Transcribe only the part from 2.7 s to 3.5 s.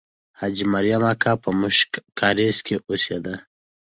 اوسېده.